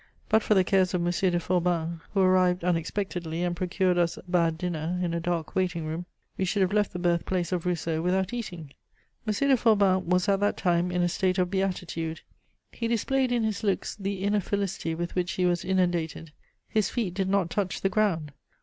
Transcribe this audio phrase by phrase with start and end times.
[0.29, 1.11] But for the cares of M.
[1.11, 5.85] de Forbin, who arrived unexpectedly and procured us a bad dinner in a dark waiting
[5.85, 6.07] room,
[6.39, 8.71] we should have left the birth place of Rousseau without eating.
[9.27, 9.33] M.
[9.35, 12.21] de Forbin was at that time in a state of beatitude;
[12.71, 16.31] he displayed in his looks the inner felicity with which he was inundated;
[16.67, 18.31] his feet did not touch the ground.